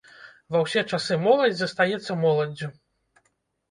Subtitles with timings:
[0.55, 2.77] Ва ўсе часы моладзь застаецца моладдзю.